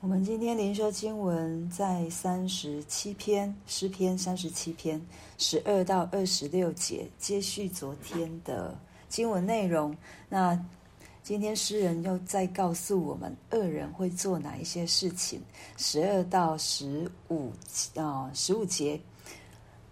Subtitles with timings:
[0.00, 5.00] 我们今天灵修经文在三十七篇诗篇三十七篇
[5.38, 9.94] 十二到二十六节，接续昨天的经文内容。
[10.28, 10.56] 那
[11.24, 15.40] 今天诗人又再告诉我们，恶人会做哪一些事情？
[15.76, 17.50] 十二到十五
[17.96, 19.00] 啊，十五节，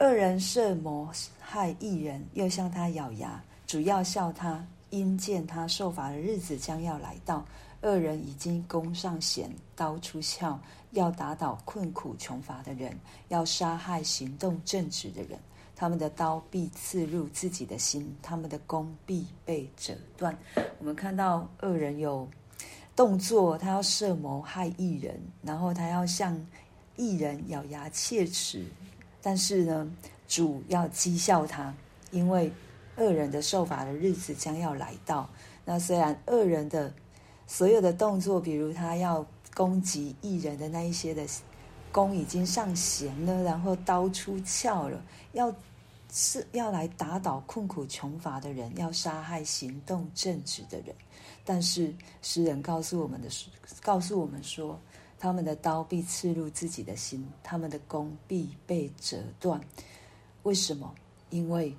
[0.00, 1.08] 恶人设谋
[1.38, 7.44] 害义人，又向他咬牙，主要笑他，因见他受罚的日子将要来到。
[7.80, 10.56] 恶人已经弓上弦，刀出鞘，
[10.92, 15.36] 要打倒困苦穷乏的人，要杀害行动正直的人。
[15.74, 20.38] 他们的刀必刺入自己的心，他们的弓必被折断。
[20.78, 22.28] 我们看到恶人有
[22.94, 26.40] 动作，他要设谋害义人，然后他要向
[26.94, 28.64] 义人咬牙切齿。
[29.20, 29.92] 但是呢，
[30.28, 31.74] 主要讥笑他，
[32.12, 32.52] 因为
[32.96, 35.28] 恶人的受罚的日子将要来到。
[35.64, 36.92] 那虽然恶人的
[37.46, 39.24] 所有的动作，比如他要
[39.54, 41.26] 攻击义人的那一些的
[41.90, 45.54] 弓已经上弦了，然后刀出鞘了，要
[46.10, 50.94] 是要来打倒困苦穷乏的人，要杀害行动正直的人。
[51.44, 53.28] 但是诗人告诉我们的，
[53.82, 54.78] 告诉我们说，
[55.18, 59.60] 他们的刀必刺入自己的心，他们的弓必被折断。
[60.44, 60.92] 为什么？
[61.30, 61.74] 因为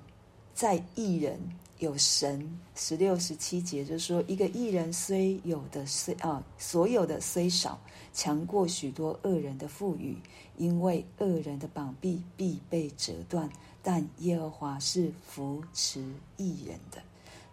[0.54, 1.38] 在义人。
[1.80, 7.78] 有神十六十七节就是说，一个义人虽有的虽啊，所有的虽少，
[8.14, 10.16] 强过许多恶人的富裕，
[10.56, 13.50] 因为恶人的膀臂必被折断，
[13.82, 16.00] 但耶和华是扶持
[16.38, 17.02] 义人的。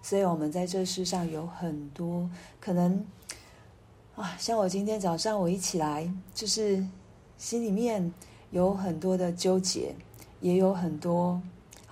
[0.03, 3.03] 所以，我们在这世上有很多可能
[4.15, 6.85] 啊，像我今天早上我一起来，就是
[7.37, 8.13] 心里面
[8.51, 9.93] 有很多的纠结，
[10.39, 11.41] 也有很多。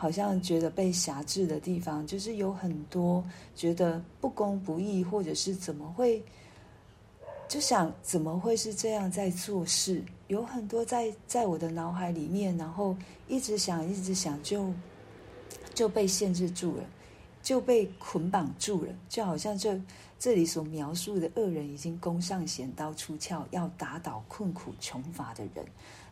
[0.01, 3.21] 好像觉得被辖制的地方，就是有很多
[3.53, 6.23] 觉得不公不义，或者是怎么会，
[7.49, 10.01] 就想怎么会是这样在做事？
[10.29, 12.95] 有很多在在我的脑海里面，然后
[13.27, 14.71] 一直想，一直想，就
[15.73, 16.83] 就被限制住了，
[17.43, 19.77] 就被捆绑住了，就好像这
[20.17, 25.65] 这里所描述的恶人已经弓上弦，刀出鞘，要打倒困苦穷乏的人。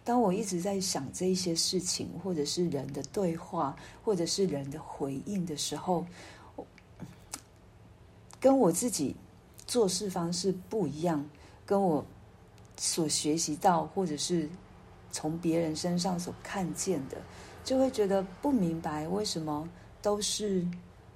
[0.08, 6.06] 当我一直在想这一些事情，或者是人的对话，或者是人的回应的时候，
[8.40, 9.14] 跟我自己
[9.66, 11.30] 做事方式不一样，
[11.66, 12.06] 跟我
[12.78, 14.50] 所学习到，或者是
[15.12, 17.18] 从别人身上所看见的，
[17.66, 19.68] 就会觉得不明白为什么
[20.02, 20.66] 都是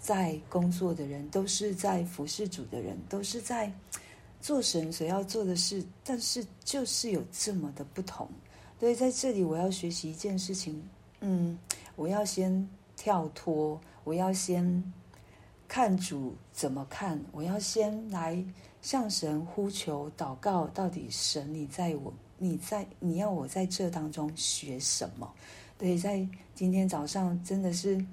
[0.02, 3.72] 在工作的人，都是在服侍主的人，都是在
[4.42, 8.30] 做神所要做的事，但是就是有这么的不同。
[8.82, 10.82] 所以在这里，我要学习一件事情，
[11.20, 11.56] 嗯，
[11.96, 14.92] 我要先跳脱，我要先
[15.68, 18.44] 看主怎么看，我要先来
[18.82, 25.32] 向神呼求祷告，到底神你在我，你在你要我在这当中学什么？
[25.78, 28.04] 对，在今天早上真的是，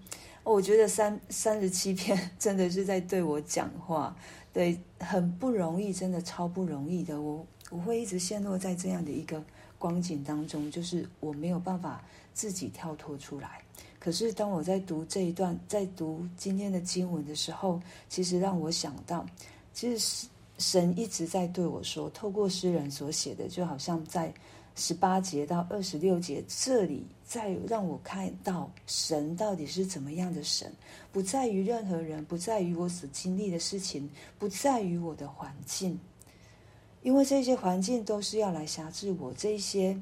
[0.44, 4.14] 我觉得三三十七篇 真的是在对我讲话，
[4.52, 9.42] 对，很不容易，真的超不容易的，我我会一直陷落在这样的一个。
[9.78, 12.02] 光景当中，就是我没有办法
[12.34, 13.62] 自己跳脱出来。
[13.98, 19.26] 可是当我在读这一段，在读今天的经文的时候，其实让我想到，
[19.72, 20.26] 其实
[20.58, 24.32] 神一直在对我说，透过诗人所写的，就好像在
[24.76, 30.72] 十八节到二十六节这里，在让我看到神到底是怎么样的神，
[31.12, 34.08] 不在于任何人，不在于我所经历的事情，
[34.38, 35.98] 不在于我的环境。
[37.02, 39.98] 因为这些环境都是要来辖制我，这些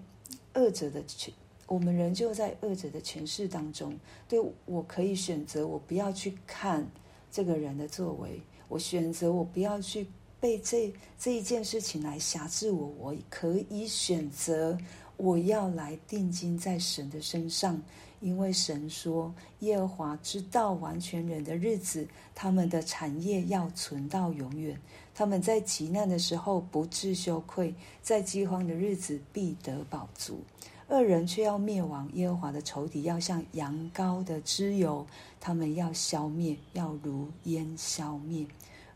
[0.54, 1.32] 恶者的权，
[1.66, 3.96] 我们人就在恶者的权势当中。
[4.26, 6.86] 对，我可以选择，我不要去看
[7.30, 10.06] 这个人的作为；我选择，我不要去
[10.40, 12.86] 被这这一件事情来辖制我。
[12.98, 14.76] 我可以选择，
[15.16, 17.80] 我要来定睛在神的身上。
[18.20, 24.80] 因为神说，耶和华知道完全人的日子，他们的产业要存到永远。
[25.18, 30.44] 他们在极难的时候不致羞愧，在饥荒的日子必得饱足。
[30.88, 35.06] 恶人却要灭亡，耶和华的仇敌要像羊羔的脂油，
[35.40, 38.46] 他们要消灭，要如烟消灭。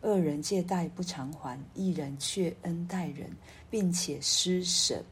[0.03, 3.35] 恶人借贷不偿还，一人却恩待人，
[3.71, 5.03] 并且施舍。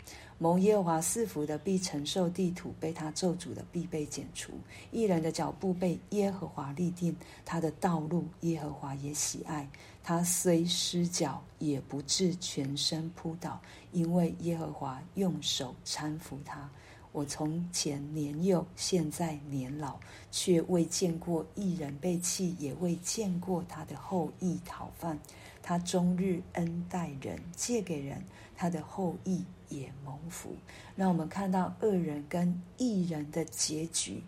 [0.41, 4.53] 蒙耶和华赐福的必承受地土，被他咒诅的必被剪除。
[4.93, 9.69] 义人的脚步被耶和华立定，他的道路耶和华也喜爱。
[10.09, 13.61] 他虽失脚，也不致全身扑倒，
[13.93, 16.71] 因为耶和华用手搀扶他。
[17.13, 20.01] 我从前年幼，现在年老，
[20.31, 25.19] 却未见过一人被弃，也未见过他的后裔讨饭。
[25.63, 28.25] 他终日恩待人，借给人，
[28.57, 30.57] 他的后裔也蒙福。
[30.97, 34.23] 让我们看到恶人跟异人的结局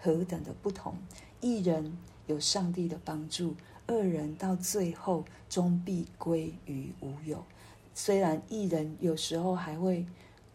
[0.00, 0.96] 何等的不同。
[1.40, 3.54] 异人有上帝的帮助，
[3.90, 7.44] 恶人到最后终必归于无有。
[7.92, 10.06] 虽然义人有时候还会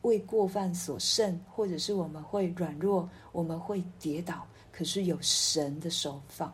[0.03, 6.51] 为过犯所胜，或者是我们会软弱，我们会跌倒，可是有神的手放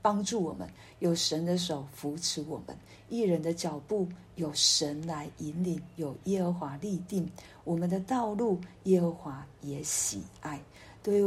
[0.00, 0.66] 帮助我们，
[1.00, 2.74] 有神的手扶持我们。
[3.10, 7.30] 义人的脚步有神来引领，有耶和华立定
[7.62, 10.58] 我们的道路，耶和华也喜爱。
[11.02, 11.22] 对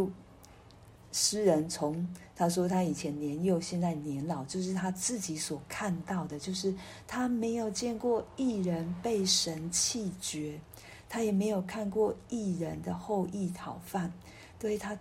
[1.18, 6.76] 诗人从他说他以前年幼，现在年老，就是他自己所看到的，就是
[7.08, 10.60] 他没有见过义人被神弃绝，
[11.08, 14.12] 他也没有看过义人的后裔讨饭。
[14.60, 15.00] 对他，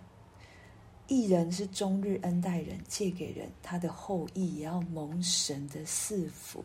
[1.09, 6.63] 义人是终日恩待人，借给人，他的后裔也要蒙神的赐福。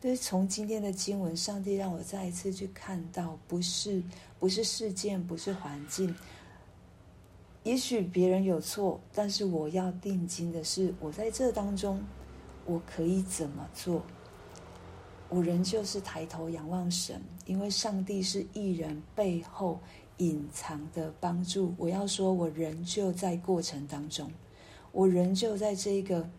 [0.00, 4.02] 对，从今天的经文，上帝让我再一次去看到，不是
[4.38, 6.16] 不是事件，不是环境。
[7.66, 12.00] 也许别人有错，但是我要定睛的是，我在这当中，
[12.64, 14.04] 我可以怎么做？
[15.28, 19.80] 我仍旧是抬头仰望神，因为上帝是艺人背后
[20.18, 21.74] 隐藏的帮助。
[21.76, 24.30] 我要说，我仍旧在过程当中，
[24.92, 26.30] 我仍旧在这个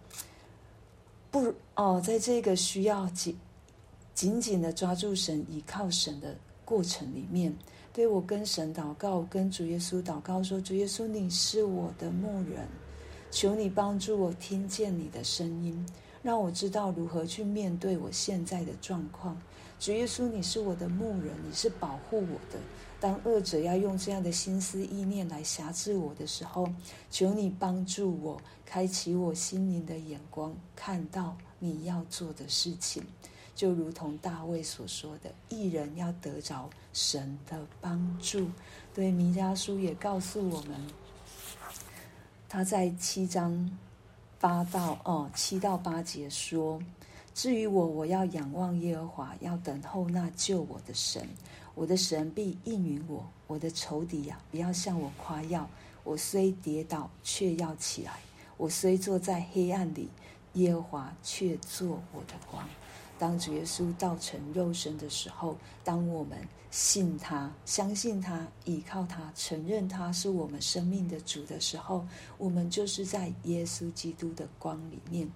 [1.30, 3.38] 不哦，在这个需要紧
[4.14, 7.54] 紧紧的抓住神、依靠神的过程里面。
[7.98, 12.68] 所以我跟神祷告，跟主耶稣祷告说：“主耶稣，你是我的牧人，
[13.32, 15.84] 求你帮助我听见你的声音，
[16.22, 19.36] 让我知道如何去面对我现在的状况。
[19.80, 22.60] 主耶稣，你是我的牧人，你是保护我的。
[23.00, 26.70] 当恶者要用这样的心思意念来挟制我的时候，
[27.10, 33.04] 求你帮助我，开启我心灵的眼光，看到你要做的事情。”
[33.58, 38.48] 就如同大卫所说的，一人要得着神的帮助。
[38.94, 40.80] 对，弥迦书也告诉我们，
[42.48, 43.76] 他在七章
[44.40, 46.80] 八到哦七到八节说
[47.34, 51.28] ：“至于我，我要仰望耶和华，要等候那救我的神。
[51.74, 53.28] 我的神必应允我。
[53.48, 55.68] 我的仇敌呀、啊，不要向我夸耀。
[56.04, 58.12] 我虽跌倒，却要起来；
[58.56, 60.10] 我虽坐在黑暗里，
[60.54, 62.64] 耶和华却做我的光。”
[63.20, 66.38] 当主耶稣道成肉身的时候，当我们
[66.70, 72.06] 信他、相信他、依靠他、承认他是我们生命的主的时候，
[72.38, 75.28] 我们就是在耶稣基督的光里面，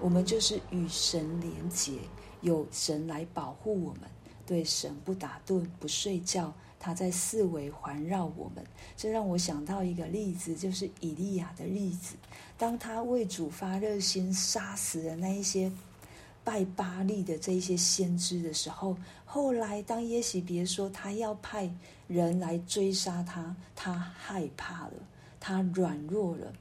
[0.00, 1.98] 我们就是与神连结，
[2.40, 4.02] 有神来保护我们，
[4.44, 8.64] 对神不打盹、不睡觉，他在四围环绕我们。
[8.96, 12.16] 这让我想到一个例子，就是以利亚的例子，
[12.58, 15.70] 当他为主发热心，杀死了那一些。
[16.44, 18.94] 拜巴力的这些先知的时候，
[19.24, 21.68] 后来当耶洗别说他要派
[22.06, 24.92] 人来追杀他，他害怕了，
[25.40, 26.52] 他软弱了，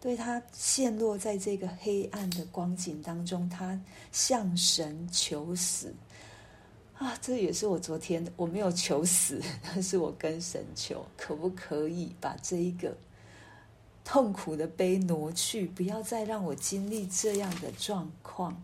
[0.00, 3.80] 对，他陷落在这个黑暗的光景当中，他
[4.10, 5.94] 向神求死
[6.98, 7.16] 啊！
[7.22, 12.92] 这也是我昨天我没有求死， 但是我跟神求，可不可以把这一个
[14.04, 18.60] 痛苦的杯挪去，不要再让我经历这样的状况。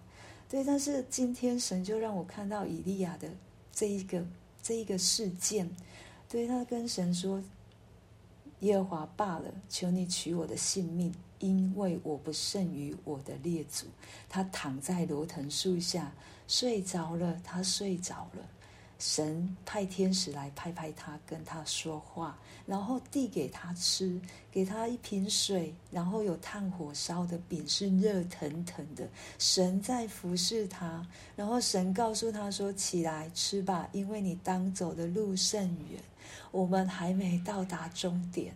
[0.55, 3.29] 对，但是今天神就让我看到以利亚的
[3.73, 4.25] 这一个
[4.62, 5.69] 这一个事件，
[6.29, 7.43] 对，他跟神说
[8.63, 13.87] ：“耶和华罢了，求你取我的性命，因为我不胜于我的列祖。”
[14.31, 16.15] 他躺在罗藤树下
[16.46, 18.49] 睡着了，他睡着了。
[18.98, 24.19] 神派天使来拍拍他，跟他说话，然后递给他吃，
[24.51, 29.06] 给他一瓶水，然后有炭火烧的饼是热腾腾的。
[29.39, 36.01] 神在服侍他，然后神告诉他说：“起来吃吧，因为你当走的路甚远，
[36.51, 38.55] 我们还没到达终点。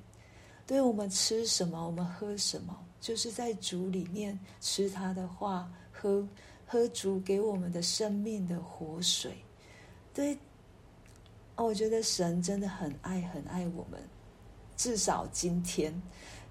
[0.66, 6.26] 对，我们吃什么，我们喝什么，就是在主里面吃他的话，喝
[6.64, 9.32] 喝主给我们的生命的活水。”
[10.18, 10.36] 对，
[11.54, 14.02] 哦，我觉得神真的很爱很爱我们。
[14.76, 16.02] 至少今天，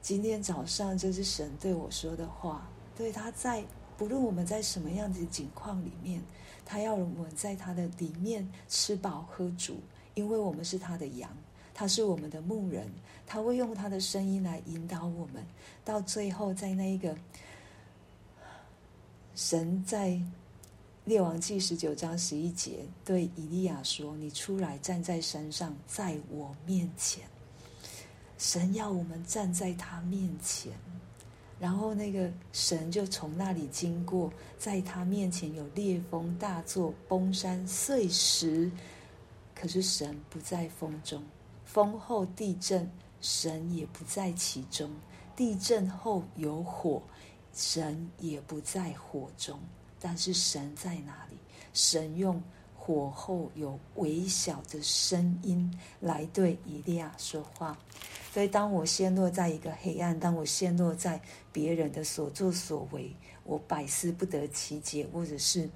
[0.01, 2.65] 今天早上就是神对我说的话。
[2.95, 3.61] 对，他在
[3.97, 6.23] 不论我们在什么样子的境况里面，
[6.65, 9.81] 他要我们在他的里面吃饱喝足，
[10.13, 11.29] 因为我们是他的羊，
[11.73, 12.89] 他是我们的牧人，
[13.25, 15.45] 他会用他的声音来引导我们。
[15.83, 17.13] 到最后，在那一个
[19.35, 20.21] 神在。
[21.07, 27.23] 列王记十九章十一节对以利亚说：“你出来站在山上，在我面前。”
[28.37, 30.73] 神要我们站在他面前，
[31.61, 38.69] 然后那个神就从那里经过，在他面前有烈风大作，崩山碎石。
[39.55, 41.23] 可是神不在风中，
[41.63, 44.89] 风后地震，神也不在其中；
[45.37, 47.01] 地震后有火，
[47.53, 49.57] 神也不在火中。
[49.99, 51.37] 但是神在哪里？
[51.73, 52.41] 神用
[52.75, 57.77] 火后有微小的声音来对以利亚说话。
[58.33, 61.19] 所以，当我陷落在一个黑暗，当我陷落在
[61.51, 65.69] 别人的所作所为，我百思不得其解，或者是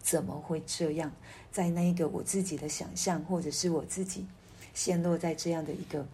[0.00, 1.12] 怎么会这样？
[1.50, 4.26] 在那个我自己的想象，或者是我自己
[4.74, 6.06] 陷落在这样的一个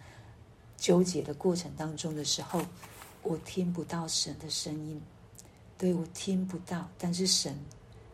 [0.76, 2.60] 纠结的过程当中的时候，
[3.22, 5.00] 我听不到神的声音，
[5.76, 7.58] 对，我听不到，但是神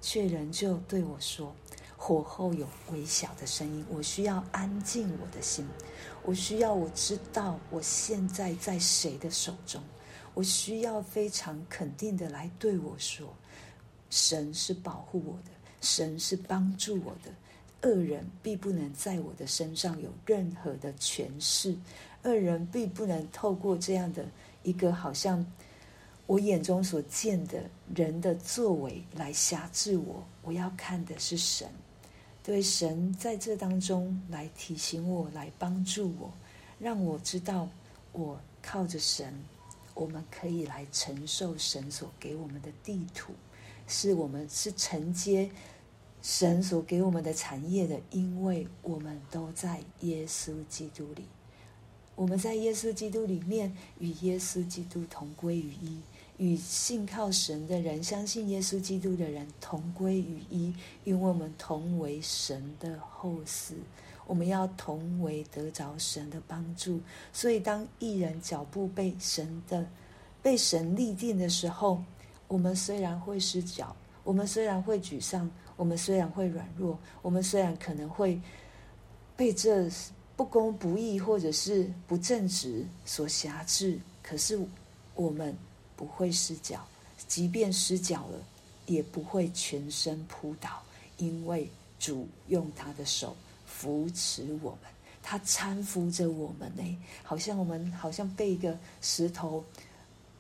[0.01, 1.55] 却仍旧对我说。
[2.03, 5.69] 火后有微小的声音，我需要安静我的心，
[6.25, 9.83] 我需要我知道我现在在谁的手中，
[10.33, 13.29] 我需要非常肯定的来对我说：
[14.09, 15.51] 神是保护我的，
[15.83, 21.77] 神是帮助我的，恶人必不能在我的身上有任何的权势，
[22.23, 24.25] 恶人必不能透过这样的
[24.63, 25.45] 一个好像
[26.31, 27.61] 我眼中所见的
[27.93, 31.69] 人的作为来辖制我，我要看的是神。
[32.41, 36.33] 对神在这当中来提醒我，来帮助我，
[36.79, 37.69] 让我知道
[38.13, 39.35] 我靠着神，
[39.93, 43.33] 我们可以来承受神所给我们的地土，
[43.89, 45.51] 是我们是承接
[46.23, 51.25] 神所给我们的产业的，因为我们都在耶稣基督里，
[52.15, 55.99] 我们在耶稣基督里面与耶稣基督同归于一。
[56.41, 63.75] 与信靠神的人、相信耶稣基督的人同归于一，因为我们同为神的后嗣，
[64.27, 66.99] 我们要同为得着神的帮助。
[67.31, 69.87] 所以，当一人脚步被神的、
[70.41, 72.03] 被神立定的时候，
[72.49, 73.95] 我们虽然会失脚，
[74.25, 78.41] 我们虽然会沮丧，我们虽然会软弱，我们虽然可能会
[79.37, 79.91] 被这
[80.37, 84.59] 不公不义或者是不正直所辖制，可是
[85.15, 85.55] 我们。
[86.01, 86.83] 不会失脚，
[87.29, 88.39] 即便失脚了，
[88.87, 90.83] 也不会全身扑倒，
[91.19, 94.91] 因为主用他的手扶持我们，
[95.23, 99.63] 他搀扶着我们呢，好像我们好像被一个石头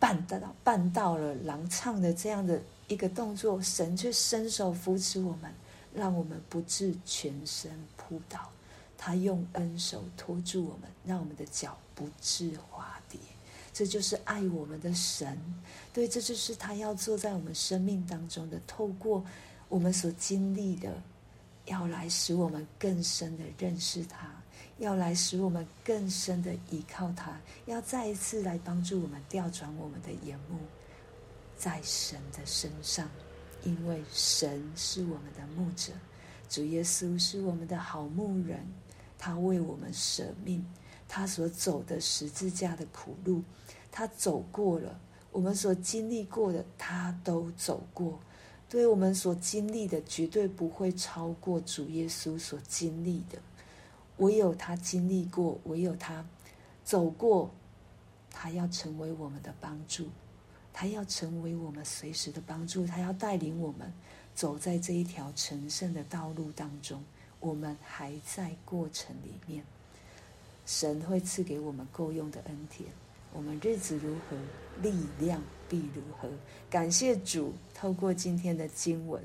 [0.00, 5.52] 绊到绊到了踉跄的这样的一个动作，神却伸手扶持我们，
[5.94, 8.50] 让我们不致全身扑倒，
[8.96, 13.20] 他用恩手托住我们，让我们的脚不致滑跌。
[13.72, 15.38] 这就是爱我们的神，
[15.92, 19.24] 对，这就是他要坐在我们生命当中的，透过
[19.68, 21.00] 我们所经历的，
[21.66, 24.28] 要来使我们更深的认识他，
[24.78, 30.58] 要来使我们更深的依靠他，要再一次来帮助我们调转我们的眼目
[31.56, 33.08] 在神的身上，
[33.62, 35.92] 因为神是我们的牧者，
[36.48, 38.66] 主耶稣是我们的好牧人，
[39.16, 40.64] 他为我们舍命。
[41.12, 43.42] 他所走的十字架的苦路，
[43.90, 44.90] 他走过了；
[45.32, 48.20] 我们所经历过的，他都走过。
[48.68, 53.40] 对我们所经历的，绝对不会超过主耶稣所经历的。
[54.18, 56.24] 唯有他经历过，唯有他
[56.84, 57.50] 走过，
[58.30, 60.06] 他要成为我们的帮助，
[60.72, 63.92] 他要成为我们随时的帮助，他要带领我们
[64.32, 67.02] 走在这一条成圣的道路当中。
[67.40, 69.64] 我们还在过程里面。
[70.66, 72.88] 神会赐给我们够用的恩典，
[73.32, 74.36] 我们日子如何，
[74.80, 76.28] 力量必如何。
[76.68, 79.22] 感谢主，透过今天的经文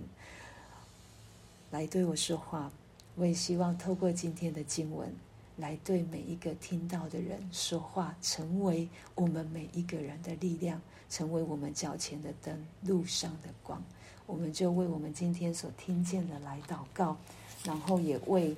[1.69, 2.71] 来对我说话。
[3.15, 5.07] 我也希望透过今天的经文
[5.55, 13.81] 来对每一个听到的人说话，成为我们每一个人的力量，成为我们脚前的灯，路上的光。
[14.25, 17.15] 我们就为我们今天所听见的来祷告，
[17.63, 18.55] 然后也为。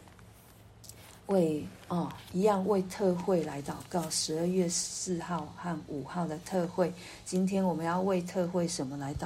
[1.27, 4.10] 为哦，一样为特会来祷告。
[4.10, 6.93] 十二月四号和五号的特会，
[7.25, 9.25] 今天我们要为特会什么来祷